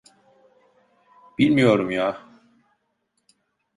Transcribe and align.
Bilmiyorum 1.39 1.91
ya. 1.91 2.27